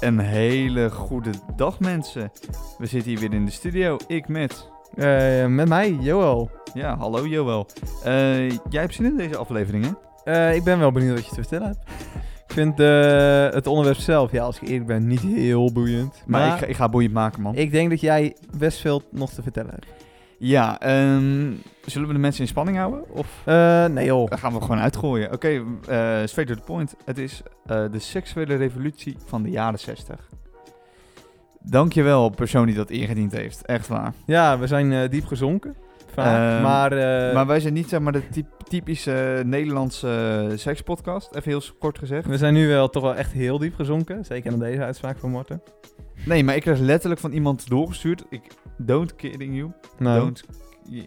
[0.00, 2.32] Een hele goede dag mensen.
[2.78, 3.96] We zitten hier weer in de studio.
[4.06, 4.68] Ik met...
[4.94, 6.50] Eh, met mij, Joel.
[6.74, 7.66] Ja, hallo Joël.
[8.04, 9.92] Eh, jij hebt zin in deze aflevering, hè?
[10.32, 11.90] Eh, ik ben wel benieuwd wat je te vertellen hebt.
[12.46, 12.78] Ik vind
[13.54, 16.22] het onderwerp zelf, ja, als ik eerlijk ben, niet heel boeiend.
[16.26, 17.54] Maar, Maar, ik, ga, ik ga boeiend maken, man.
[17.54, 19.86] ik denk dat jij best veel nog te vertellen hebt.
[20.42, 21.52] Ja, ehm,
[21.84, 23.10] zullen we de mensen in spanning houden?
[23.10, 24.28] Of Eh, nee joh.
[24.28, 25.32] dan gaan we gewoon uitgooien?
[25.32, 25.62] Oké, eh
[26.24, 26.94] straight to the point.
[27.04, 30.28] Het is eh, de seksuele revolutie van de jaren 60.
[31.62, 33.64] Dankjewel, persoon die dat ingediend heeft.
[33.66, 34.12] Echt waar.
[34.26, 35.76] Ja, we zijn diep gezonken.
[36.12, 41.34] Vaak, Ehm, maar, eh, maar wij zijn niet zeg maar de typ- typische Nederlandse sekspodcast.
[41.34, 42.26] Even heel kort gezegd.
[42.26, 44.24] we zijn nu wel toch wel echt heel diep gezonken.
[44.24, 45.62] Zeker aan deze uitspraak van Morten.
[46.26, 48.24] Nee, maar ik kreeg letterlijk van iemand doorgestuurd.
[48.28, 48.42] Ik
[48.76, 49.72] don't kidding you.
[49.98, 50.44] Nou, Don't.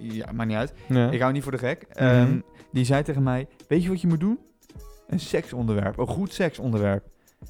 [0.01, 0.73] Ja, maakt niet uit.
[0.87, 1.09] ja.
[1.11, 1.85] Ik hou niet voor de gek.
[1.93, 2.03] Mhm.
[2.03, 2.39] Ehm,
[2.71, 4.39] die zei tegen mij: Weet je wat je moet doen?
[5.07, 5.97] Een seksonderwerp.
[5.97, 7.03] Een goed seksonderwerp.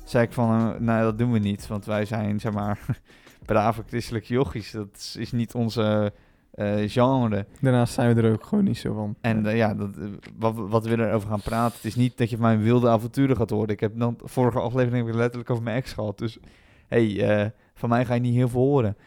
[0.05, 1.67] Zei ik van: eh, Nou, dat doen we niet.
[1.67, 2.79] Want wij zijn, zeg maar,
[3.45, 4.71] brave christelijke jochies.
[4.71, 6.13] Dat is, is niet onze
[6.53, 7.45] eh, genre.
[7.61, 9.15] Daarnaast zijn we er ook gewoon niet zo van.
[9.21, 10.05] En eh, ja, dat, eh,
[10.37, 11.75] wat, wat we erover gaan praten.
[11.75, 13.69] Het is niet dat je van mijn wilde avonturen gaat horen.
[13.69, 16.17] Ik heb dan, vorige aflevering heb ik letterlijk over mijn ex gehad.
[16.17, 16.39] Dus
[16.87, 18.97] hey, van mij ga je niet heel veel horen.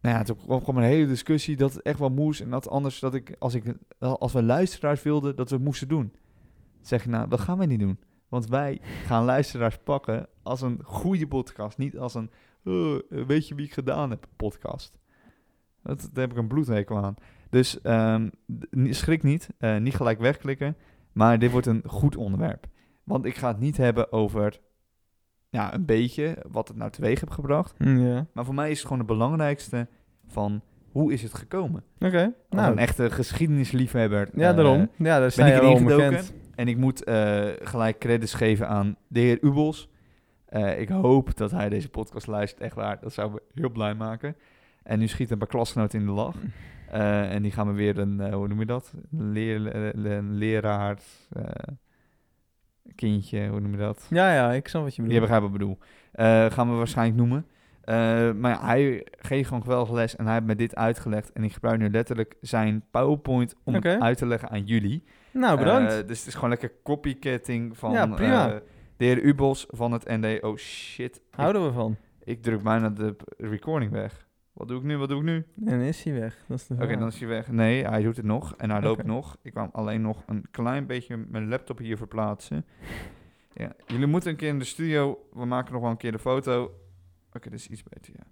[0.00, 2.40] Nou ja, toen kwam kwam een hele discussie dat het echt wel moest.
[2.40, 3.64] En dat anders dat ik, als, ik,
[3.98, 6.12] als we luisteraars wilden, dat we het moesten doen.
[6.80, 7.98] Zeg ik nou, dat gaan wij niet doen.
[8.28, 11.78] Want wij gaan luisteraars pakken als een goede podcast.
[11.78, 12.30] Niet als een,
[12.64, 14.98] "Oh, weet je wie ik gedaan heb, podcast.
[15.82, 17.14] Dat, daar heb ik een bloedhekel aan.
[17.50, 18.28] Dus ehm,
[18.90, 20.76] schrik niet, eh, niet gelijk wegklikken.
[21.12, 22.66] Maar dit wordt een goed onderwerp.
[23.04, 24.60] Want ik ga het niet hebben over
[25.48, 27.74] ja, een beetje wat het nou teweeg heb gebracht.
[27.78, 28.26] Ja.
[28.32, 29.88] Maar voor mij is het gewoon het belangrijkste
[30.26, 31.84] van hoe is het gekomen.
[31.98, 32.32] Oké.
[32.50, 34.28] Nou, een echte geschiedenisliefhebber.
[34.34, 34.88] ja, eh, daarom.
[34.96, 36.24] Ja, daar ben ik erin gedoken.
[36.54, 39.88] En ik moet eh, gelijk credits geven aan de heer Ubels.
[40.76, 43.00] Ik hoop dat hij deze podcast luistert, echt waar.
[43.00, 44.36] Dat zou me heel blij maken.
[44.82, 46.34] En nu schiet een paar klasgenoten in de lach.
[46.90, 48.92] Eh, en die gaan we weer een, eh, hoe noem je dat?
[49.12, 50.98] Een, leer, eh, een leraar,
[52.94, 54.06] kindje, hoe noem je dat?
[54.10, 55.28] Ja, ja, ik snap wat je Je bedoelt.
[55.30, 55.58] begrijpt wat ik
[56.12, 56.48] bedoel.
[56.50, 57.46] Gaan we waarschijnlijk noemen.
[58.40, 61.32] Maar ja, hij geeft gewoon geweldig les en hij heeft me dit uitgelegd.
[61.32, 65.04] En ik gebruik nu letterlijk zijn PowerPoint om het uit te leggen aan jullie.
[65.30, 65.90] Nou, bedankt.
[66.08, 68.60] Dus het is gewoon lekker copycatting van Ja, prima.
[68.96, 70.42] de heer Ubos van het ND.
[70.42, 71.96] Oh shit, ik, Houden we van.
[72.24, 74.28] ik druk bijna de recording weg.
[74.52, 75.46] Wat doe ik nu, wat doe ik nu?
[75.64, 76.44] En is hij weg.
[76.48, 77.48] Dat is de Oké, dan is hij weg.
[77.48, 79.36] Nee, hij doet het nog en hij loopt nog.
[79.42, 82.64] Ik kwam alleen nog een klein beetje mijn laptop hier verplaatsen.
[83.54, 85.26] Ja, jullie moeten een keer in de studio.
[85.32, 86.62] We maken nog wel een keer de foto.
[87.32, 88.24] Oké, dit is iets beter, ja.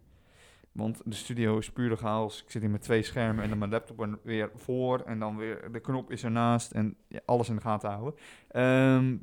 [0.72, 2.42] Want de studio is puur de chaos.
[2.42, 5.00] Ik zit hier met twee schermen en dan mijn laptop er weer voor.
[5.00, 6.70] En dan weer de knop is ernaast.
[6.70, 8.14] En ja, alles in de gaten houden.
[8.48, 9.16] Ehm,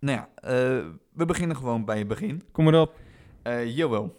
[0.00, 2.42] nou ja, eh, we beginnen gewoon bij het begin.
[2.52, 2.96] Kom maar op.
[3.42, 4.16] Eh Joël.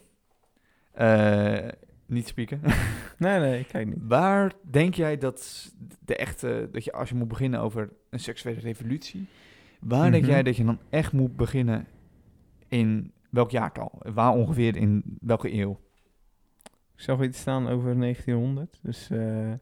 [0.92, 1.68] Eh,
[2.10, 2.62] niet spieken.
[3.18, 3.98] Nee, nee, kijk niet.
[4.02, 5.70] Waar denk jij dat
[6.06, 9.28] de echte, dat je als je moet beginnen over een seksuele revolutie,
[9.80, 10.32] waar denk Mhm.
[10.32, 11.88] jij dat je dan echt moet beginnen
[12.68, 13.92] in welk jaartal?
[14.14, 15.80] Waar ongeveer in welke eeuw?
[16.96, 18.80] Ik zag iets staan over 1900.
[18.82, 19.54] Dus eh,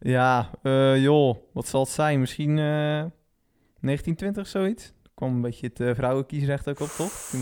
[0.00, 2.20] ja, eh, joh, wat zal het zijn?
[2.20, 3.04] Misschien eh
[3.80, 4.86] 1920 zoiets?
[5.02, 7.12] Er kwam een beetje het eh, vrouwenkiesrecht ook op, toch?
[7.30, 7.40] Toen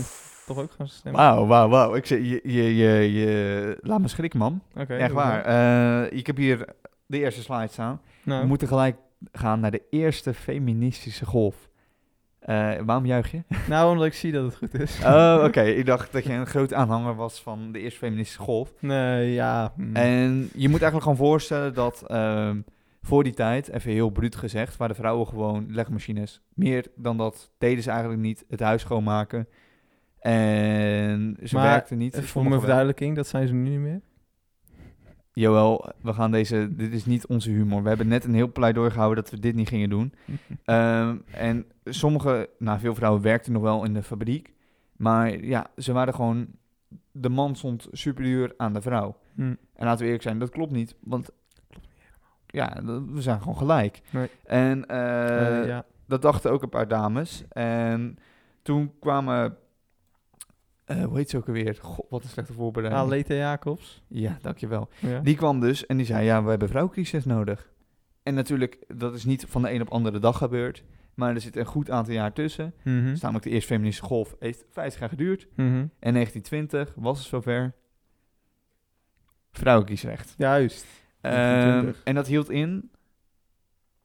[0.53, 1.21] toch ook gaan stemmen.
[1.21, 1.95] Wauw, wauw, wauw.
[1.95, 4.61] Ik zeg, je, je, je, je, laat me schrikken, man.
[4.87, 5.43] Echt waar.
[5.45, 6.65] Eh, ik heb hier
[7.05, 8.01] de eerste slide staan.
[8.23, 8.97] Nou, We moeten gelijk
[9.31, 11.69] gaan naar de eerste feministische golf.
[12.39, 13.43] Eh, waarom juich je?
[13.67, 14.99] nou, omdat ik zie dat het goed is.
[15.05, 15.61] Oh, oké.
[15.81, 18.73] Ik dacht dat je een groot aanhanger was van de eerste feministische golf.
[18.79, 19.73] Nee, ja.
[19.75, 19.95] hm.
[19.95, 22.61] En je moet eigenlijk gewoon voorstellen dat ehm,
[23.01, 26.41] voor die tijd, even heel bruut gezegd, waren de vrouwen gewoon legmachines.
[26.53, 29.47] Meer dan dat deden ze eigenlijk niet, het huis schoonmaken.
[30.21, 32.19] En ze Maar werkten niet.
[32.21, 34.01] Voor mijn verduidelijking, dat zijn ze nu niet meer.
[35.33, 37.81] Joël, we gaan deze, dit is niet onze humor.
[37.81, 40.13] We hebben net een heel pleidooi gehouden dat we dit niet gingen doen.
[40.65, 44.53] Ehm, en sommige, nou veel vrouwen werkten nog wel in de fabriek.
[44.97, 46.47] Maar ja, ze waren gewoon,
[47.11, 49.17] de man stond superieur aan de vrouw.
[49.35, 49.41] Hm.
[49.41, 50.95] En laten we eerlijk zijn, dat klopt niet.
[50.99, 51.29] Want
[52.47, 54.01] ja, dat- we zijn gewoon gelijk.
[54.09, 54.29] Nee.
[54.43, 55.85] En eh, Eh, ja.
[56.05, 57.43] dat dachten ook een paar dames.
[57.49, 58.17] En
[58.61, 59.57] toen kwamen,
[60.85, 61.77] eh, hoe heet ze ook alweer?
[61.81, 63.03] God, wat een slechte voorbereiding.
[63.03, 64.03] Aleta Jacobs.
[64.07, 64.89] Ja, dankjewel.
[64.99, 65.19] Ja.
[65.19, 67.71] Die kwam dus en die zei, ja, we hebben vrouwcrisis nodig.
[68.23, 70.83] En natuurlijk, dat is niet van de een op andere dag gebeurd.
[71.13, 72.73] Maar er zit een goed aantal jaar tussen.
[72.83, 73.05] Mhm.
[73.05, 75.47] Dus namelijk de eerste feministische golf heeft 50 jaar geduurd.
[75.55, 75.85] Mhm.
[75.99, 77.73] En 1920 was het zover.
[79.51, 80.33] Vrouwenkiesrecht.
[80.37, 80.85] Juist.
[81.21, 82.03] Ehm, 1920.
[82.03, 82.91] en dat hield in,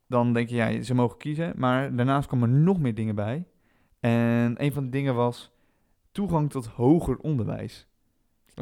[0.07, 1.53] dan denk je, ja, ze mogen kiezen.
[1.57, 3.47] Maar daarnaast kwamen er nog meer dingen bij.
[4.01, 5.56] En een van de dingen was,
[6.17, 7.87] toegang tot hoger onderwijs.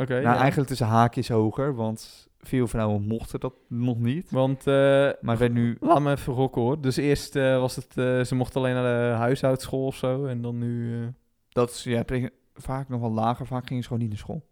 [0.00, 0.12] Oké.
[0.12, 0.36] nou, ja.
[0.36, 4.30] eigenlijk tussen haakjes hoger, want veel vrouwen mochten dat nog niet.
[4.30, 5.76] Want, eh, Maar werd nu...
[5.80, 6.80] laat me even hoor.
[6.80, 10.26] Dus eerst eh, was het, eh, ze mochten alleen naar de huishoudschool of zo.
[10.26, 11.12] En dan nu,
[11.48, 12.04] Dat is ja,
[12.54, 14.46] vaak nog wel lager, vaak gingen ze gewoon niet naar school.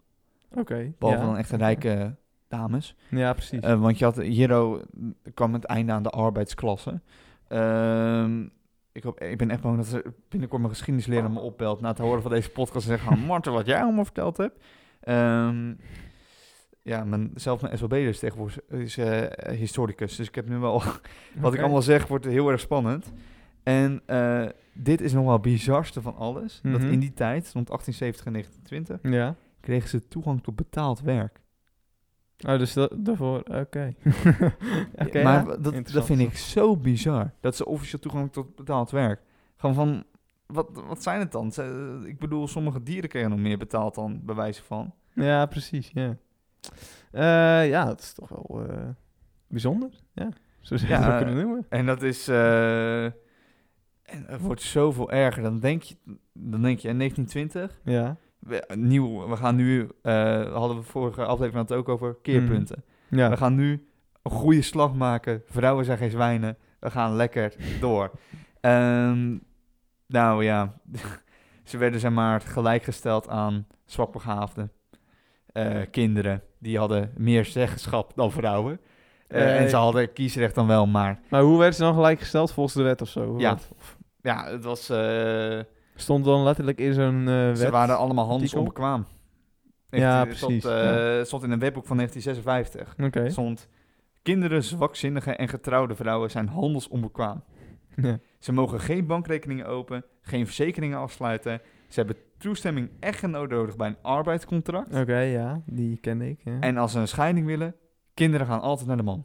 [0.54, 0.92] oké.
[0.98, 2.14] Behalve ja, dan echt rijke
[2.48, 2.96] dames.
[3.08, 3.60] Ja, precies.
[3.60, 4.84] Want je had, hierdoor
[5.34, 7.00] kwam het einde aan de arbeidsklasse.
[7.48, 8.46] Ehm,
[8.92, 11.80] ik, hoop, ik ben echt bang dat ze binnenkort mijn geschiedenisleraar me opbelt...
[11.80, 13.18] na het horen van deze podcast en zeggen...
[13.18, 14.64] Marten, wat jij allemaal verteld hebt.
[15.00, 15.74] Ehm,
[16.82, 20.16] ja, mijn, zelfs mijn SLB is tegenwoordig is, eh, historicus.
[20.16, 20.82] Dus ik heb nu wel...
[21.40, 23.12] wat ik allemaal zeg, wordt heel erg spannend.
[23.62, 26.60] En eh, dit is nog wel het bizarste van alles.
[26.62, 26.90] Dat Mhm.
[26.90, 29.12] in die tijd, rond 1870 en 1920...
[29.12, 29.34] Ja.
[29.60, 31.40] kregen ze toegang tot betaald werk.
[32.46, 33.92] Oh, dus dat, daarvoor, oké.
[35.12, 35.42] Maar ja.
[35.60, 37.32] dat, dat vind ik zo bizar.
[37.40, 39.20] Dat ze officieel toegang tot betaald werk.
[39.56, 40.04] Gewoon van,
[40.46, 41.52] wat, wat zijn het dan?
[42.06, 44.94] Ik bedoel, sommige dieren kregen nog meer betaald dan, bij wijze van.
[45.14, 46.16] Ja, precies, ja.
[47.10, 48.88] Eh, ja, dat is toch wel eh,
[49.46, 49.90] bijzonder.
[50.12, 50.28] Ja,
[50.60, 51.66] zo zou je Ja, kunnen noemen.
[51.68, 52.28] En dat is...
[52.28, 55.42] eh, en het wordt zoveel erger.
[55.42, 55.96] Dan denk je,
[56.32, 57.80] dan denk je in 1920...
[57.84, 58.16] Ja,
[58.46, 59.88] We, nieuw, we gaan nu...
[60.02, 62.84] eh, hadden we vorige aflevering het ook over keerpunten.
[63.08, 63.30] ja.
[63.30, 63.86] We gaan nu
[64.22, 65.42] een goede slag maken.
[65.46, 66.56] Vrouwen zijn geen zwijnen.
[66.80, 68.10] We gaan lekker door.
[68.60, 69.38] Ehm,
[70.06, 70.80] nou ja,
[71.64, 74.72] ze werden zeg maar gelijkgesteld aan zwakbegaafden.
[75.46, 78.80] Eh, kinderen, die hadden meer zeggenschap dan vrouwen.
[79.28, 82.74] Eh, en ze hadden kiesrecht dan wel, maar Maar hoe werd ze dan gelijkgesteld volgens
[82.74, 83.38] de wet of zo?
[83.38, 83.52] Ja.
[83.52, 84.90] Of ja, het was...
[85.94, 89.06] eh, Stond dan letterlijk in zo'n eh ze waren allemaal handelsonbekwaam.
[89.88, 91.24] Ja, stond, precies, eh, ja.
[91.24, 93.06] stond in een wetboek van 1956.
[93.06, 93.30] Oké.
[93.30, 93.68] stond...
[94.22, 97.42] Kinderen, zwakzinnige en getrouwde vrouwen zijn handelsonbekwaam.
[97.96, 98.18] Ja.
[98.38, 101.60] Ze mogen geen bankrekeningen open, geen verzekeringen afsluiten.
[101.88, 104.94] Ze hebben toestemming echtgenoot nodig bij een arbeidscontract.
[104.94, 106.40] Oké, ja, die kende ik.
[106.44, 106.60] Ja.
[106.60, 107.74] En als ze een scheiding willen,
[108.14, 109.24] kinderen gaan altijd naar de man.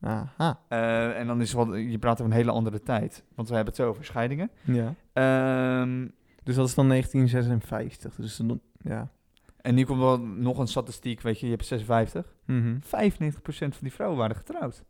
[0.00, 3.24] Aha, Eh, en dan is wel, je praat over een hele andere tijd.
[3.34, 4.50] Want we hebben het zo over scheidingen.
[4.62, 4.94] ja.
[5.12, 6.08] Ehm,
[6.44, 8.14] Dus dat is dan 1956.
[8.14, 9.10] Dus dan, ja.
[9.56, 12.34] en nu komt wel nog een statistiek, weet je, je hebt 56.
[12.46, 12.76] Mhm.
[12.80, 14.84] 95% van die vrouwen waren getrouwd.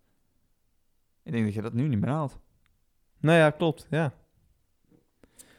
[1.22, 2.38] Ik denk dat je dat nu niet meer haalt.
[3.20, 4.12] Nou ja, klopt, ja.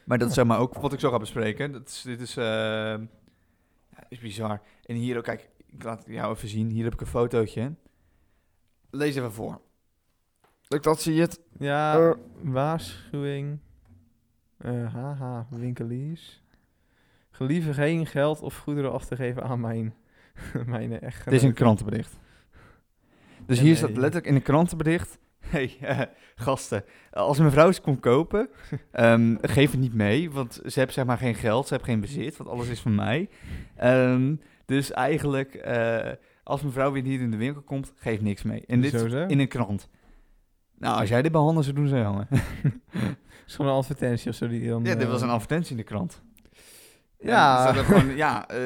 [0.04, 1.72] Maar dat is zeg maar ook wat ik zo ga bespreken.
[1.72, 4.60] Dat is, dit is, eh, ja, is bizar.
[4.84, 6.70] En hier ook, kijk, ik laat jou even zien.
[6.70, 7.74] Hier heb ik een fotootje.
[8.90, 9.60] Lees even voor.
[10.68, 11.40] Ik dat zie je het.
[11.58, 12.12] Ja, Eh.
[12.42, 13.58] waarschuwing.
[14.58, 16.42] Eh, haha, winkeliers.
[17.30, 19.94] Gelieve geen geld of goederen af te geven aan mijn,
[20.66, 21.24] mijn echtgenoot.
[21.24, 22.18] Dit is een krantenbericht.
[23.46, 25.18] Dus En, hier staat letterlijk in een krantenbericht.
[25.44, 26.00] hey, eh,
[26.34, 28.48] gasten, als een mevrouw iets komt kopen,
[28.92, 32.00] ehm, geef het niet mee, want ze heeft zeg maar geen geld, ze heeft geen
[32.00, 33.28] bezit, want alles is van mij.
[33.76, 34.34] Ehm,
[34.64, 36.12] dus eigenlijk, eh,
[36.42, 38.64] als mevrouw weer niet in de winkel komt, geef niks mee.
[38.66, 39.88] En dit Zo, in een krant.
[40.78, 42.28] Nou, als jij dit bij handen zou doen, zou je hangen.
[43.46, 44.84] Is gewoon een advertentie of zo die dan...
[44.84, 46.22] ja, dit eh, was een advertentie in de krant.
[47.18, 47.64] Ja.
[47.64, 48.58] Hadden gewoon, ja, eh,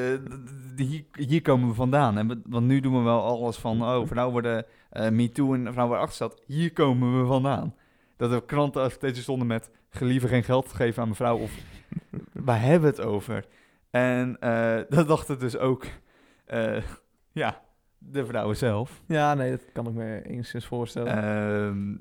[0.75, 2.17] hier, hier komen we vandaan.
[2.17, 5.53] En we- want nu doen we wel alles van, oh, vrouwen worden eh me too
[5.53, 6.43] en vrouwen worden achtergesteld.
[6.45, 7.75] Hier komen we vandaan.
[8.17, 11.37] Dat er kranten advertenties stonden met, gelieve geen geld geven aan mevrouw.
[11.37, 11.51] Of,
[12.33, 13.45] waar hebben we het over?
[13.89, 15.85] En eh, dat dachten dus ook,
[16.45, 16.83] eh,
[17.31, 17.61] ja,
[17.97, 19.01] de vrouwen zelf.
[19.07, 21.23] Ja, nee, dat kan ik me enigszins voorstellen.
[21.23, 21.95] Ehm,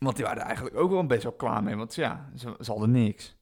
[0.00, 1.76] want die waren er eigenlijk ook wel best wel klaar mee.
[1.76, 3.36] Want ja, ze, ze hadden niks.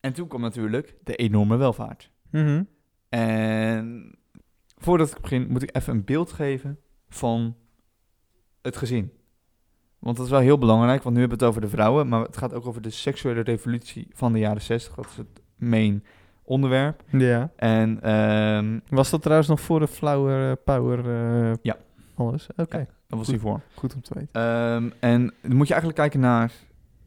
[0.00, 2.10] En toen kwam natuurlijk de enorme welvaart.
[2.30, 2.62] Mhm.
[3.08, 4.14] En
[4.76, 6.78] voordat ik begin, moet ik even een beeld geven
[7.08, 7.56] van
[8.62, 9.12] het gezin.
[9.98, 12.20] Want dat is wel heel belangrijk, want nu hebben we het over de vrouwen, maar
[12.22, 14.94] het gaat ook over de seksuele revolutie van de jaren 60.
[14.94, 16.04] Dat is het main
[16.42, 17.02] onderwerp.
[17.10, 17.50] Ja.
[17.56, 20.98] En ehm, Was dat trouwens nog voor de Flower eh, Power?
[21.50, 21.76] eh, Ja.
[22.14, 22.48] Alles?
[22.56, 23.60] Oké, dat was hiervoor.
[23.74, 24.28] goed om te weten.
[24.32, 26.52] Ehm, en dan moet je eigenlijk kijken naar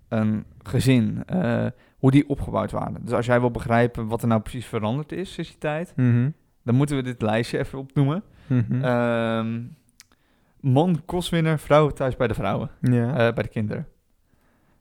[0.08, 1.65] een gezin, eh,
[1.98, 2.98] hoe die opgebouwd waren.
[3.05, 6.29] Dus als jij wil begrijpen wat er nou precies veranderd is sinds die tijd, Mhm.
[6.63, 8.24] dan moeten we dit lijstje even opnoemen.
[8.48, 8.84] Mhm.
[8.84, 9.62] Ehm,
[10.60, 13.10] man, kostwinner, vrouw thuis bij de vrouwen, ja.
[13.10, 13.88] eh, bij de kinderen.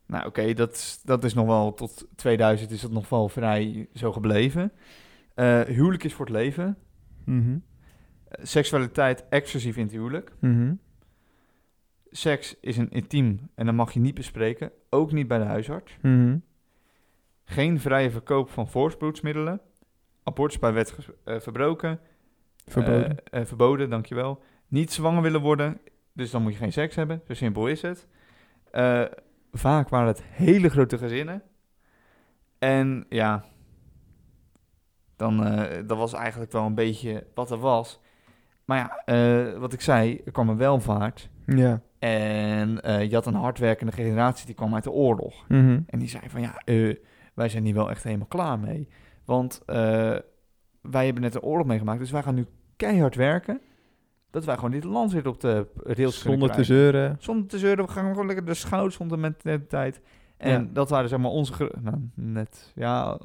[0.07, 3.89] Nou oké, dat, is- dat is nog wel, tot 2000 is dat nog wel vrij
[3.95, 4.73] zo gebleven.
[5.35, 6.77] Eh, huwelijk is voor het leven.
[7.25, 7.57] Mhm.
[8.43, 10.33] Seksualiteit exclusief in het huwelijk.
[12.11, 15.97] Seks is een intiem en dat mag je niet bespreken, ook niet bij de huisarts.
[16.03, 16.39] Mhm.
[17.45, 19.61] Geen vrije verkoop van voorspoedsmiddelen.
[20.23, 22.01] Abortus bij wet eh, verbroken.
[22.67, 23.25] Verboden.
[23.25, 24.43] Eh, eh, verboden, dankjewel.
[24.69, 25.81] Niet zwanger willen worden,
[26.13, 27.23] dus dan moet je geen seks hebben.
[27.27, 28.07] Zo simpel is het.
[29.53, 31.43] Vaak waren het hele grote gezinnen.
[32.59, 33.45] En ja,
[35.17, 35.37] Dan,
[35.87, 38.01] dat was eigenlijk wel een beetje wat er was.
[38.65, 41.29] Maar ja, wat ik zei, er kwam een welvaart.
[41.47, 41.83] Ja.
[42.01, 45.45] En eh, je had een hardwerkende generatie die kwam uit de oorlog.
[45.49, 45.81] Mhm.
[45.87, 46.97] En die zei van ja, eh,
[47.35, 48.89] wij zijn hier wel echt helemaal klaar mee.
[49.25, 49.77] Want eh,
[50.81, 53.61] wij hebben net een oorlog meegemaakt, dus wij gaan nu keihard werken.
[54.31, 57.17] Dat wij gewoon dit land weer op de rails Zonder te zeuren.
[57.19, 60.01] Zonder te zeuren, we gaan gewoon lekker de schouders onder met de tijd.
[60.37, 60.69] En Ja.
[60.73, 63.19] dat waren zeg maar onze, nou, net, ja,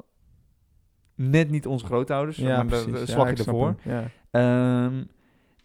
[1.14, 2.84] net niet onze grootouders, Ja, maar precies.
[2.84, 3.74] de, de Ja, slag snap ervoor.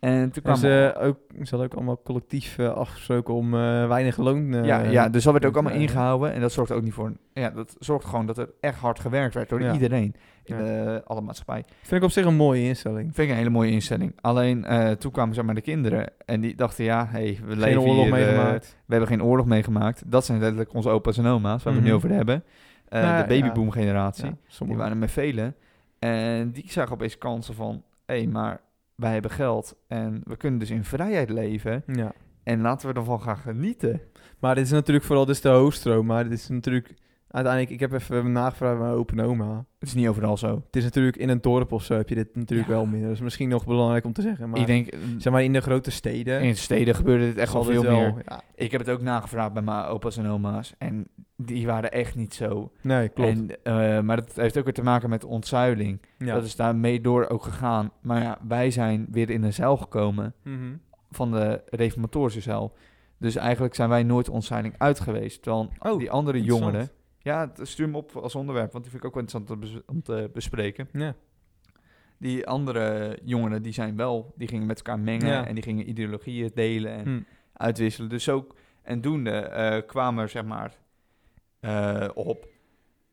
[0.01, 3.87] En toen En kwam ze, ook, ze hadden ook allemaal collectief eh, afgesproken om eh,
[3.87, 4.53] weinig loon...
[4.53, 6.33] eh, ja, ja, dus dat werd ook allemaal ingehouden.
[6.33, 7.11] En dat zorgde ook niet voor...
[7.33, 9.73] Ja, dat zorgt gewoon dat er echt hard gewerkt werd door Ja.
[9.73, 11.63] iedereen in de, alle maatschappij.
[11.81, 13.03] Vind ik op zich een mooie instelling.
[13.13, 14.13] Vind ik een hele mooie instelling.
[14.21, 14.65] Alleen
[14.99, 18.03] toen kwamen zeg maar de kinderen en die dachten, ja, hey, we Geen leven oorlog
[18.03, 18.77] hier, meegemaakt.
[18.85, 20.03] we hebben geen oorlog meegemaakt.
[20.11, 22.05] Dat zijn letterlijk onze opa's en oma's, waar we het nu Mhm.
[22.05, 22.43] over hebben.
[22.89, 24.35] Nou, de babyboom generatie.
[24.65, 25.55] Die waren met velen.
[25.99, 28.61] En die zagen opeens kansen van, hé, hey, maar
[29.01, 31.83] wij hebben geld en we kunnen dus in vrijheid leven.
[31.85, 32.11] Ja.
[32.43, 34.01] En laten we ervan gaan genieten.
[34.39, 36.05] Maar dit is natuurlijk vooral is de hoofdstroom.
[36.05, 36.93] Maar dit is natuurlijk...
[37.31, 39.65] Uiteindelijk, ik heb even nagevraagd bij mijn open oma.
[39.79, 40.61] Het is niet overal zo.
[40.65, 42.75] Het is natuurlijk in een dorp of zo heb je dit natuurlijk Ja.
[42.75, 43.01] wel meer.
[43.03, 44.49] Dat is misschien nog belangrijk om te zeggen.
[44.49, 46.41] Maar ik denk, zeg maar in de grote steden...
[46.41, 48.13] in steden gebeurde dit echt wel zal veel meer.
[48.27, 48.41] Ja.
[48.55, 50.73] Ik heb het ook nagevraagd bij mijn opa's en oma's.
[50.77, 52.71] En die waren echt niet zo.
[52.81, 53.29] Nee, klopt.
[53.29, 56.01] En, eh, maar dat heeft ook weer te maken met ontzuiling.
[56.17, 56.33] ja.
[56.33, 57.91] Dat is daar mee door ook gegaan.
[58.01, 60.73] Maar ja, wij zijn weer in een zeil gekomen Mhm.
[61.11, 62.73] van de reformatorische zeil.
[63.17, 65.41] Dus eigenlijk zijn wij nooit ontzuiling uit geweest.
[65.41, 66.89] Terwijl Oh, die andere jongeren...
[67.23, 69.67] Ja, het- stuur me op als onderwerp, want die vind ik ook wel interessant om
[69.69, 70.87] te bes- om te bespreken.
[70.91, 71.15] Ja.
[72.17, 74.33] Die andere jongeren, die zijn wel...
[74.37, 75.47] Die gingen met elkaar mengen Ja.
[75.47, 77.21] en die gingen ideologieën delen en Hm.
[77.53, 78.09] uitwisselen.
[78.09, 78.55] Dus ook...
[78.81, 80.77] En doende eh, kwamen er, zeg maar,
[81.59, 82.47] eh, op.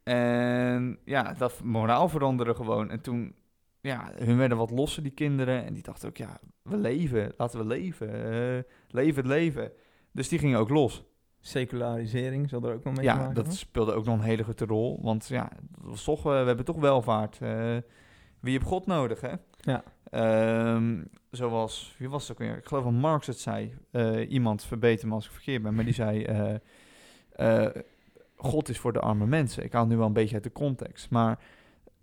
[0.03, 2.91] En ja, dat moraal veranderde gewoon.
[2.91, 3.35] En toen,
[3.81, 5.65] ja, hun werden wat losser, die kinderen.
[5.65, 8.09] En die dachten ook, ja, we leven, laten we leven.
[8.33, 9.73] eh, leven het leven.
[10.13, 11.05] Dus die gingen ook los.
[11.41, 13.53] Secularisering zal er ook nog mee ja, maken dat hebben?
[13.53, 14.99] speelde ook nog een hele grote rol.
[15.03, 15.51] Want ja,
[15.85, 17.39] dat toch, eh, we hebben toch welvaart.
[17.41, 17.77] Eh,
[18.41, 19.33] wie heeft God nodig, hè?
[19.61, 19.83] Ja.
[20.11, 22.57] Ehm, zoals, wie was het ook weer?
[22.57, 23.75] Ik geloof dat Marx het zei.
[23.91, 26.27] Eh, iemand, verbeter me als ik verkeerd ben, maar die zei...
[28.37, 29.65] God is voor de arme mensen.
[29.65, 31.11] Ik haal nu wel een beetje uit de context.
[31.11, 31.39] Maar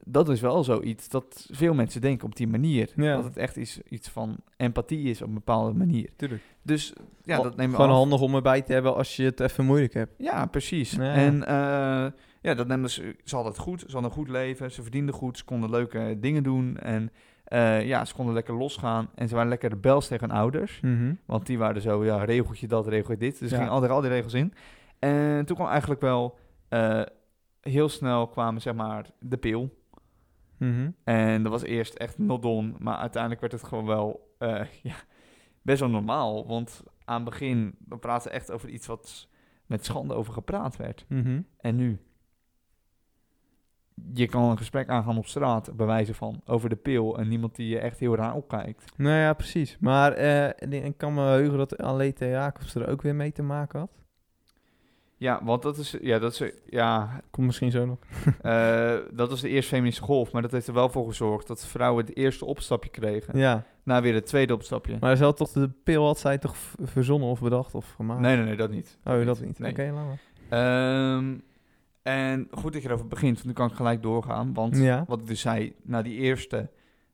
[0.05, 2.89] dat is wel zoiets dat veel mensen denken op die manier.
[2.95, 3.15] Ja.
[3.15, 6.09] Dat het echt iets, iets van empathie is op een bepaalde manier.
[6.15, 6.41] Tuurlijk.
[6.61, 6.93] Dus
[7.23, 7.97] ja, dat nemen we Gewoon af.
[7.97, 10.13] handig om erbij te hebben als je het even moeilijk hebt.
[10.17, 10.91] Ja, precies.
[10.91, 11.13] Ja.
[11.13, 13.15] En eh, ja, dat nemen ze.
[13.23, 13.79] Ze hadden het goed.
[13.79, 14.71] Ze hadden een goed leven.
[14.71, 15.37] Ze verdienden goed.
[15.37, 16.77] Ze konden leuke dingen doen.
[16.77, 17.11] En
[17.43, 19.09] eh, ja, ze konden lekker losgaan.
[19.15, 20.81] En ze waren lekker rebels tegen hun ouders.
[21.25, 23.39] Want die waren zo, ja, regeltje dat, regeltje dit.
[23.39, 23.57] Dus Ja.
[23.57, 24.53] gingen al, al die regels in.
[24.99, 26.37] En toen kwam eigenlijk wel...
[26.69, 27.01] eh,
[27.61, 29.83] heel snel kwamen, zeg maar, de pil.
[30.57, 30.89] Mhm.
[31.03, 32.79] En dat was eerst echt not.
[32.79, 34.35] Maar uiteindelijk werd het gewoon wel...
[34.37, 34.95] eh, ja,
[35.61, 36.47] best wel normaal.
[36.47, 37.75] Want aan het begin...
[37.79, 39.27] dan praten we echt over iets wat
[39.65, 41.05] met schande over gepraat werd.
[41.07, 41.41] Mhm.
[41.57, 41.99] En nu?
[44.13, 47.17] Je kan een gesprek aangaan op straat, bij wijze van, over de pil.
[47.17, 48.97] En niemand die je echt heel raar opkijkt.
[48.97, 49.77] Nou ja, precies.
[49.79, 53.79] Maar en ik kan me heugen dat Aleta Jacobs er ook weer mee te maken
[53.79, 54.04] had.
[55.17, 57.97] Ja, want dat is, ja, dat is, ja, Komt misschien zo nog.
[58.41, 60.31] eh, dat was de eerste feministische golf.
[60.31, 63.37] Maar dat heeft er wel voor gezorgd dat vrouwen het eerste opstapje kregen.
[63.39, 64.97] Ja, Na weer het tweede opstapje.
[64.99, 68.19] maar ze had toch de pil had zij toch verzonnen of bedacht of gemaakt?
[68.21, 68.97] Nee, nee, nee, dat niet.
[69.03, 69.59] Oh, dat niet.
[69.59, 69.71] Nee.
[69.71, 70.19] Oké, laat maar.
[70.49, 71.33] Ehm,
[72.03, 74.53] en goed dat je erover begint, want nu kan ik gelijk doorgaan.
[74.53, 75.03] Want Ja.
[75.07, 76.55] wat ik dus zei, na die eerste,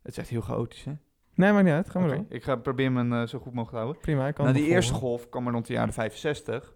[0.01, 0.91] het is echt heel chaotisch, hè?
[1.35, 1.89] Nee, maakt niet uit.
[1.89, 2.25] Ga maar Oké, door.
[2.29, 4.01] Ik ga proberen me eh, zo goed mogelijk te houden.
[4.01, 6.73] Prima, ik kan Na die eerste golf kwam er rond de jaren 65.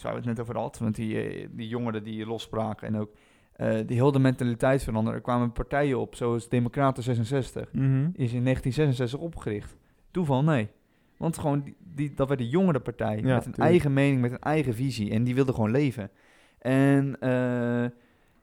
[0.00, 3.10] Zou het net over had, want die, eh, die jongeren die losspraken en ook
[3.52, 5.18] eh, die heel de mentaliteit veranderen.
[5.18, 7.72] Er kwamen partijen op, zoals Democraten 66.
[7.72, 8.04] Mhm.
[8.12, 9.76] Is in 1966 opgericht.
[10.10, 10.44] Toeval?
[10.44, 10.68] Nee.
[11.16, 13.16] Want gewoon, die, die, dat werd een jongere partij.
[13.16, 13.58] Ja, met een tuurlijk.
[13.58, 15.10] eigen mening, met een eigen visie.
[15.10, 16.10] En die wilde gewoon leven.
[16.58, 17.90] En eh,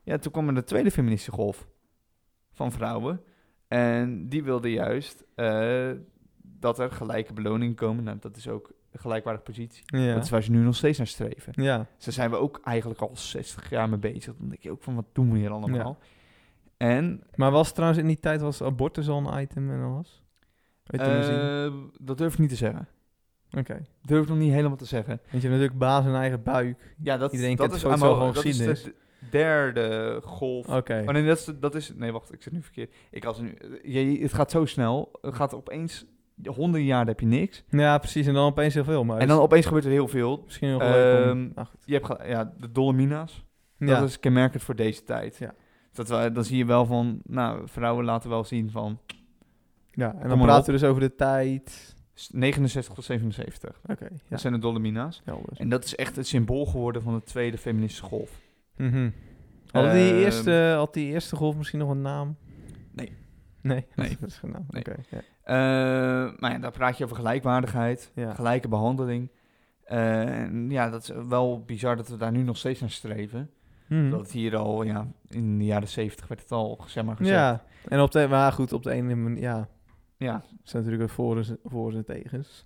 [0.04, 1.68] ja, toen kwam er de tweede feministische golf
[2.52, 3.22] van vrouwen.
[3.68, 5.26] En die wilde juist
[6.42, 8.04] dat er gelijke beloningen komen.
[8.04, 9.84] Nou, dat is ook een gelijkwaardige positie.
[10.00, 10.14] Ja.
[10.14, 11.54] Dat is waar ze nu nog steeds naar streven.
[11.64, 11.86] ja.
[11.98, 14.36] Zo zijn we ook eigenlijk al 60 jaar mee bezig.
[14.38, 15.98] Dan denk je ook van, wat doen we hier allemaal?
[16.78, 20.24] En Maar was trouwens in die tijd was abortus al een item en alles?
[20.86, 21.34] Euthanasie?
[21.34, 22.88] eh, dat durf ik niet te zeggen.
[23.58, 23.86] Oké.
[24.02, 25.18] Durf ik nog niet helemaal te zeggen.
[25.18, 26.96] Want je hebt natuurlijk baas in eigen buik.
[27.04, 28.94] Ja, dat, Iedereen dat kent is allemaal- wel van dat is de
[29.32, 30.68] derde golf.
[30.70, 31.04] Oké.
[31.08, 31.94] Oh nee, dat is, dat is...
[31.96, 32.94] Nee, wacht, ik zit nu verkeerd.
[33.12, 33.58] Ik had nu...
[33.84, 35.12] Je, je- het gaat zo snel.
[35.22, 36.06] Het gaat opeens...
[36.44, 37.64] Honderden jaar heb je niks.
[37.70, 38.28] Ja, precies.
[38.28, 39.04] En dan opeens heel veel.
[39.04, 40.42] Maar En dan opeens gebeurt er heel veel.
[40.46, 40.82] misschien om...
[40.82, 41.48] Ehm.
[41.86, 43.46] Je hebt ja, de Dolomina's.
[43.78, 44.00] Ja.
[44.00, 45.38] Dat is kenmerkend voor deze tijd.
[45.38, 45.54] Ja.
[45.94, 49.00] Dat we, dan zie je wel van, nou, vrouwen laten wel zien van
[49.92, 51.96] Ja, en dan praten we dus over de tijd.
[52.32, 53.80] 69 tot 77.
[53.86, 55.22] Oké, ja, Dat zijn de Dolomina's.
[55.54, 58.40] En dat is echt het symbool geworden van de tweede feministische golf.
[58.78, 59.10] Mhm.
[59.72, 62.36] Had, die Ehm, eerste, had die eerste golf misschien nog een naam?
[62.92, 63.12] Nee.
[63.62, 63.86] Nee?
[63.96, 64.18] Nee.
[64.20, 64.66] Dat is naam.
[64.70, 64.82] Nee.
[64.86, 65.18] Oké, ja.
[65.44, 68.34] Eh, maar ja, daar praat je over gelijkwaardigheid, Ja.
[68.34, 69.30] gelijke behandeling.
[69.84, 73.50] Eh, en ja, dat is wel bizar dat we daar nu nog steeds naar streven.
[73.88, 74.10] Mhm.
[74.10, 77.36] Dat het hier al, ja, in de jaren 70 werd het al, zeg maar, gezegd.
[77.38, 79.68] Ja, en op de, maar goed, op de ene manier, ja,
[80.18, 82.66] Ja, er zijn natuurlijk voor en, voor en tegens.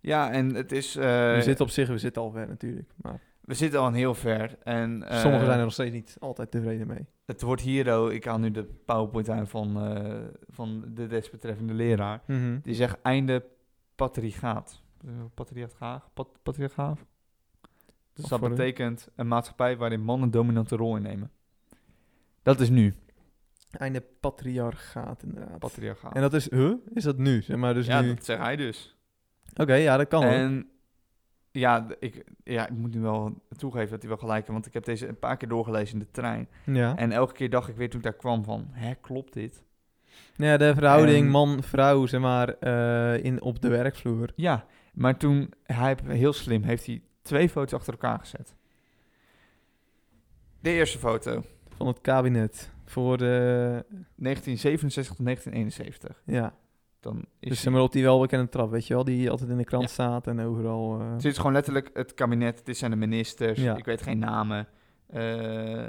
[0.00, 0.96] ja en het is...
[0.96, 2.90] eh, we zitten op zich, we zitten al ver natuurlijk.
[2.96, 4.56] Maar we zitten al heel ver.
[4.62, 7.06] En, sommigen zijn er nog steeds niet altijd tevreden mee.
[7.32, 11.74] Het wordt hier, oh, ik haal nu de PowerPoint aan van, eh, van de desbetreffende
[11.74, 12.22] leraar.
[12.26, 12.58] Mhm.
[12.62, 13.44] Die zegt einde
[13.94, 14.82] patriarchaat.
[15.34, 16.10] Patriarchaat?
[16.14, 16.98] Pat, patriarchaat?
[18.12, 21.30] Dus dat betekent een maatschappij waarin mannen een dominante rol innemen.
[22.42, 22.94] Dat is nu,
[23.70, 25.58] Einde patriarchaat inderdaad.
[25.58, 26.14] patriarchaat.
[26.14, 26.74] En dat is, huh?
[26.94, 27.42] Is dat nu?
[27.42, 28.14] Zeg maar dus ja, nu...
[28.14, 28.96] dat zegt hij dus.
[29.56, 30.30] Oké, ja, dat kan ook.
[30.30, 30.70] En
[31.52, 34.72] ja, ik, ja, ik moet nu wel toegeven dat hij wel gelijk heeft, want ik
[34.72, 36.48] heb deze een paar keer doorgelezen in de trein.
[36.64, 36.96] Ja.
[36.96, 39.62] En elke keer dacht ik weer toen ik daar kwam van, hè, klopt dit?
[40.36, 44.32] ja, de verhouding man-vrouw, zeg maar, eh, in, op de werkvloer.
[44.36, 48.54] Ja, maar toen, hij heel slim, heeft hij twee foto's achter elkaar gezet.
[50.60, 51.42] De eerste foto,
[51.76, 52.70] Van het kabinet.
[52.84, 53.84] Voor de...
[54.16, 56.22] 1967 tot 1971.
[56.24, 56.54] Ja,
[57.02, 59.04] Dan is dus maar op die welbekende trap, weet je wel?
[59.04, 59.88] Die altijd in de krant Ja.
[59.90, 61.00] staat en overal...
[61.00, 63.76] eh, Dit is gewoon letterlijk het kabinet, dit zijn de ministers, Ja.
[63.76, 64.68] ik weet geen namen.
[65.06, 65.86] Eh,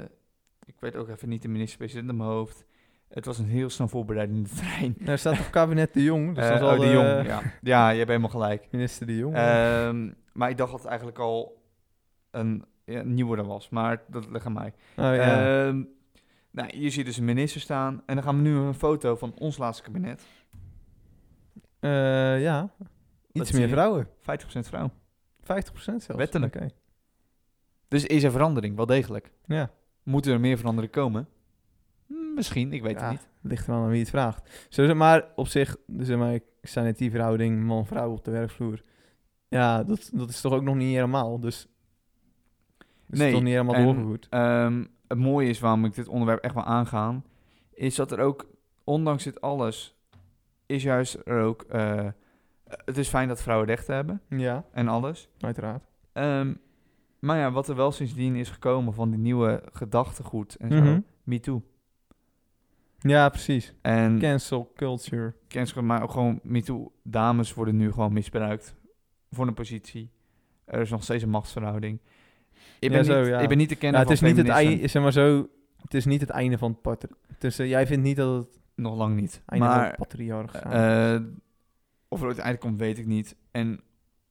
[0.64, 2.64] ik weet ook even niet de minister-president in mijn hoofd.
[3.08, 4.96] Het was een heel snel voorbereidende trein.
[5.06, 6.34] Er staat toch kabinet de Jong?
[6.34, 7.42] Dus Eh, zal oh, de Jong, ja.
[7.62, 8.68] Ja, je hebt helemaal gelijk.
[8.70, 9.34] Minister de Jong.
[9.34, 11.62] Ehm, maar ik dacht dat het eigenlijk al
[12.30, 12.64] een
[13.04, 14.72] nieuwere was, maar dat ligt aan mij.
[14.96, 15.66] oh ja.
[15.66, 15.82] Ehm,
[16.50, 18.02] nou, hier zie je dus een minister staan.
[18.06, 20.22] En dan gaan we nu een foto van ons laatste kabinet.
[21.84, 22.70] 50% Eh, ja.
[23.32, 24.08] Iets meer vrouwen.
[24.60, 24.90] vrouw.
[25.40, 26.06] 50% zelfs.
[26.06, 26.54] Wettelijk.
[26.56, 26.68] Oké.
[27.88, 29.32] Dus is er verandering, wel degelijk.
[29.46, 29.70] Ja.
[30.02, 31.28] Moeten er meer veranderingen komen?
[32.06, 33.28] Hm, Misschien, ik weet Ja, het niet.
[33.40, 34.66] Ligt eraan aan wie het vraagt.
[34.68, 38.30] Zo, maar op zich, dus zeg maar, ik zei net die verhouding man-vrouw op de
[38.30, 38.82] werkvloer.
[39.48, 41.40] Ja, dat, dat is toch ook nog niet helemaal.
[41.40, 41.66] Dus
[43.10, 44.26] is Nee, toch niet helemaal en- doorgevoerd.
[44.30, 47.24] Ehm, het mooie is waarom ik dit onderwerp echt wil aangaan,
[47.72, 48.46] is dat er ook,
[48.84, 49.96] ondanks dit alles,
[50.66, 51.62] is juist er ook...
[51.62, 52.06] eh,
[52.64, 55.28] het is fijn dat vrouwen rechten hebben Ja, en alles.
[55.40, 55.84] uiteraard.
[56.12, 56.54] Ehm,
[57.18, 61.00] maar ja, wat er wel sindsdien is gekomen van die nieuwe gedachtegoed en zo, Mhm.
[61.22, 61.62] me too.
[62.98, 63.74] Ja, precies.
[63.82, 65.34] En Cancel culture.
[65.48, 66.92] cancel, maar ook gewoon me too.
[67.02, 68.74] Dames worden nu gewoon misbruikt
[69.30, 70.10] voor een positie.
[70.64, 72.00] Er is nog steeds een machtsverhouding.
[72.78, 73.38] Ik ben, Ja, zo, niet, ja.
[73.40, 75.48] ik ben niet te kennen het is van niet het einde, zeg maar zo,
[75.82, 77.08] het is niet het einde van het patri...
[77.38, 79.42] Dus jij vindt niet dat het Nog lang niet.
[79.46, 81.26] maar het patriarchaat eh,
[82.08, 83.36] of er uiteindelijk komt, weet ik niet.
[83.50, 83.80] En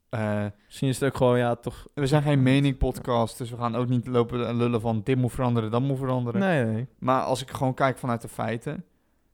[0.09, 1.87] eh, Misschien is het ook gewoon, ja, toch...
[1.93, 5.31] we zijn geen mening podcast, dus we gaan ook niet lopen lullen van dit moet
[5.31, 6.39] veranderen, dat moet veranderen.
[6.39, 6.87] Nee, nee.
[6.99, 8.85] Maar als ik gewoon kijk vanuit de feiten,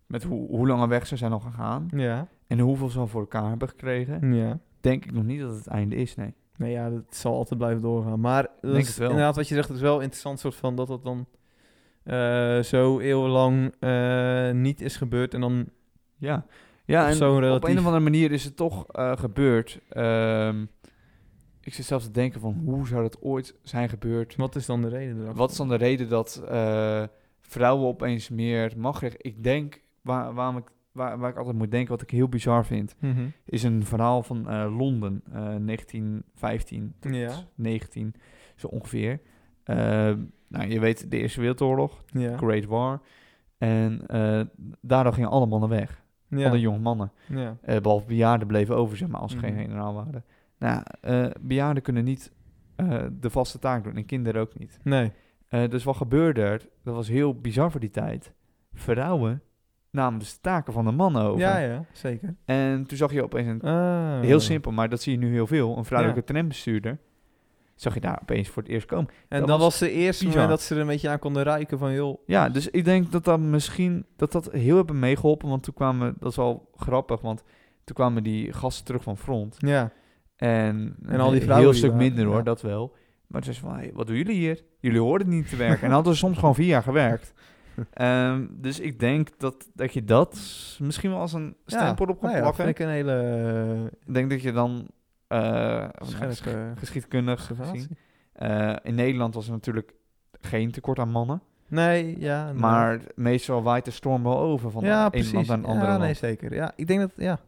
[0.05, 3.21] met hoe, hoe lange weg ze zijn al gegaan Ja, en hoeveel ze al voor
[3.21, 4.59] elkaar hebben gekregen, ja.
[4.81, 6.33] denk ik nog niet dat het het einde is, nee.
[6.57, 8.19] Nee, ja, dat zal altijd blijven doorgaan.
[8.19, 9.09] Maar dat Denk is het wel.
[9.09, 11.27] inderdaad wat je zegt, het is wel interessant soort van dat dat dan
[12.03, 15.69] eh, zo eeuwenlang eh, niet is gebeurd en dan
[16.17, 16.45] Ja,
[16.85, 19.79] ja Op en zo'n op relatief- een of andere manier is het toch eh, gebeurd.
[19.89, 20.65] Ehm,
[21.61, 24.35] ik zit zelfs te denken van hoe zou dat ooit zijn gebeurd?
[24.35, 25.35] wat is dan de reden erachter?
[25.35, 26.41] Wat is dan de reden dat
[27.41, 29.15] vrouwen opeens meer machtrecht...
[29.25, 32.65] Ik denk, waar, waarom ik, waar, waar ik altijd moet denken, wat ik heel bizar
[32.65, 32.95] vind...
[32.99, 33.27] Mhm.
[33.45, 37.31] is een verhaal van Londen, eh 1915 tot Ja.
[37.55, 38.13] 19,
[38.55, 39.19] zo ongeveer.
[39.69, 42.37] Ehm, nou, je weet, de Eerste Wereldoorlog, Ja.
[42.37, 43.01] Great War.
[43.57, 44.41] En eh,
[44.81, 46.01] daardoor gingen alle mannen weg.
[46.27, 46.47] Ja.
[46.49, 47.11] Alle jonge mannen.
[47.27, 47.57] ja.
[47.61, 49.45] Eh, behalve bejaarden bleven over, zeg maar, als ze Mhm.
[49.45, 50.23] geen generaal waren.
[50.59, 52.31] Nou, eh bejaarden kunnen niet
[52.75, 54.79] eh, de vaste taak doen en kinderen ook niet.
[54.83, 55.11] Nee.
[55.47, 56.67] Eh, dus wat gebeurde er?
[56.83, 58.33] Dat was heel bizar voor die tijd.
[58.73, 59.41] Vrouwen
[59.91, 61.39] namen dus de taken van de mannen over.
[61.39, 62.35] Ja, ja, zeker.
[62.45, 64.19] En toen zag je opeens een Ah.
[64.21, 65.77] Heel simpel, maar dat zie je nu heel veel.
[65.77, 66.33] Een vrouwelijke Ja.
[66.33, 66.97] trambestuurder.
[67.79, 69.07] Zag je daar opeens voor het eerst komen.
[69.27, 70.41] En Dat dan was de eerste bizar.
[70.41, 73.11] moment dat ze er een beetje aan konden ruiken van, joh, Ja, dus ik denk
[73.11, 75.49] dat dat misschien dat dat heel hebben meegeholpen.
[75.49, 77.43] Want toen kwamen, dat is wel grappig, want
[77.83, 79.55] toen kwamen die gasten terug van front.
[79.59, 79.91] ja.
[80.35, 82.41] En, En al die vrouwen heel stuk minder hoor, ja.
[82.43, 82.95] dat wel.
[83.27, 84.63] Maar toen zei ze van, hey, wat doen jullie hier?
[84.79, 85.87] Jullie hoorden niet te werken.
[85.87, 87.33] en hadden ze soms gewoon vier jaar gewerkt.
[87.93, 90.39] Ehm, dus ik denk dat, dat je dat
[90.79, 92.67] misschien wel als een stempel op kan nou ja, plakken.
[92.67, 94.87] ik een hele Ik denk dat je dan
[96.75, 97.73] geschiedkundig observatie.
[97.79, 97.97] gezien.
[98.33, 99.93] Eh, in Nederland was er natuurlijk
[100.41, 101.41] geen tekort aan mannen.
[101.67, 102.45] Nee, ja.
[102.45, 102.53] nee.
[102.53, 105.91] Maar meestal waait de storm wel over van ja, een land naar een andere ja,
[105.91, 106.03] land.
[106.03, 106.53] nee, zeker.
[106.53, 107.39] Ja, ik denk dat, ja.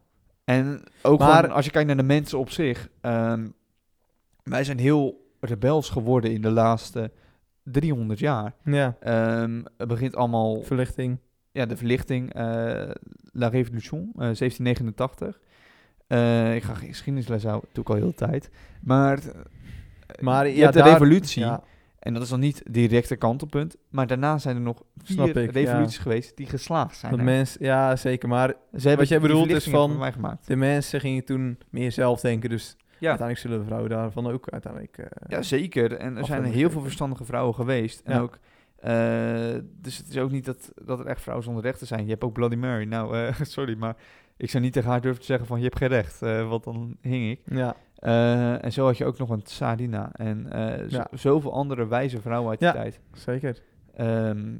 [0.44, 2.88] En ook Maar- gewoon, als je kijkt naar de mensen op zich.
[3.00, 3.48] ehm,
[4.42, 7.10] wij zijn heel rebels geworden in de laatste
[7.62, 8.54] 300 jaar.
[8.64, 11.18] Ja, Ehm, het begint allemaal, verlichting.
[11.52, 12.42] ja, de verlichting, eh,
[13.32, 15.40] La Révolution, eh, 1789.
[16.12, 18.50] Eh, ik ga geen geschiedenisles houden, doe ik al heel de tijd.
[18.80, 19.24] Maar, eh,
[20.20, 21.62] Maar je ja, hebt de daar- revolutie, Ja,
[21.98, 23.76] en dat is dan niet direct een kantelpunt.
[23.90, 25.60] Maar daarna zijn er nog Snap vier ik, ja.
[25.60, 27.10] revoluties geweest die geslaagd zijn.
[27.12, 27.26] dat hè.
[27.26, 28.28] mens, ja, zeker.
[28.28, 28.54] Maar Ze
[28.88, 30.46] hebben wat jij bedoelt is van- voor mij gemaakt.
[30.46, 32.50] de mensen gingen toen meer zelf denken.
[32.50, 33.08] Dus Ja.
[33.08, 34.98] uiteindelijk zullen de vrouwen daarvan ook uiteindelijk...
[34.98, 35.92] eh, Ja, zeker.
[35.96, 38.00] En er zijn heel veel verstandige vrouwen geweest.
[38.04, 38.20] En Ja.
[38.20, 38.38] ook,
[39.82, 42.04] dus het is ook niet dat, dat er echt vrouwen zonder rechten zijn.
[42.04, 42.84] Je hebt ook Bloody Mary.
[42.84, 43.96] Nou, sorry, maar
[44.42, 46.22] ik zou niet tegen haar durven te zeggen van je hebt geen recht.
[46.22, 47.40] eh, want dan hing ik.
[47.44, 50.10] ja, Eh, en zo had je ook nog een Sarina.
[50.12, 50.46] En
[50.88, 51.06] Ja.
[51.12, 52.74] zoveel andere wijze vrouwen uit die Ja.
[52.74, 53.00] tijd.
[53.12, 53.58] zeker.
[53.96, 54.52] Ehm,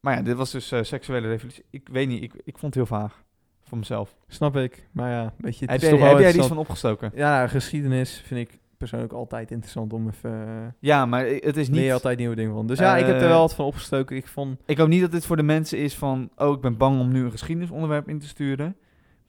[0.00, 1.64] maar ja, dit was dus seksuele revolutie.
[1.70, 3.22] Ik weet niet, ik, ik vond het heel vaag.
[3.62, 4.16] Voor mezelf.
[4.26, 4.88] Snap ik.
[4.92, 7.10] Maar ja, weet je, het Heb is jij, heb er iets van opgestoken?
[7.14, 10.74] Ja, geschiedenis vind ik persoonlijk altijd interessant om even...
[10.78, 11.92] Ja, maar het is niet...
[11.92, 12.66] altijd nieuwe dingen van.
[12.66, 14.16] Dus ja, ik heb er wel wat van opgestoken.
[14.16, 14.58] Ik vond...
[14.66, 16.30] Ik hoop niet dat dit voor de mensen is van...
[16.36, 18.76] Oh, ik ben bang om nu een geschiedenisonderwerp in te sturen.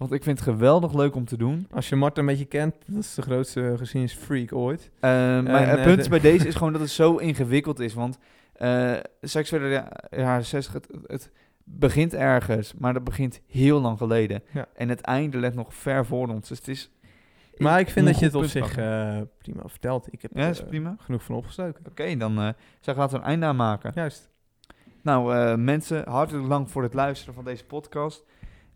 [0.02, 1.68] Want ik vind het geweldig leuk om te doen.
[1.72, 4.90] Als je Marten een beetje kent, dat is de grootste geschiedenisfreak ooit.
[5.00, 5.10] Eh,
[5.42, 7.94] maar het eh, punt de- bij deze is gewoon dat het zo ingewikkeld is.
[7.94, 8.18] Want
[8.54, 11.32] eh seksuele ja- jaren 60, het, het
[11.64, 12.74] begint ergens.
[12.74, 14.44] Maar dat begint heel lang geleden.
[14.52, 14.66] Ja.
[14.76, 16.48] En het einde ligt nog ver voor ons.
[16.48, 16.92] Dus het is...
[17.58, 20.08] Maar ik vind dat je het op zich eh, prima vertelt.
[20.14, 20.96] Ik heb Ja, is eh, prima.
[21.00, 21.86] genoeg van opgestoken.
[21.90, 23.92] Oké, dan eh zeg laten we een einde aan maken.
[23.96, 24.30] Juist.
[25.02, 28.24] Nou, mensen, hartelijk dank voor het luisteren van deze podcast.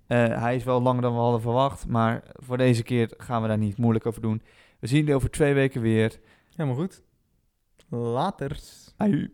[0.07, 3.47] Eh, hij is wel langer dan we hadden verwacht, maar voor deze keer gaan we
[3.47, 4.41] daar niet moeilijk over doen.
[4.79, 6.19] We zien jullie over twee weken weer.
[6.55, 7.03] Helemaal goed.
[7.89, 8.93] Laters.
[8.97, 9.29] Aju.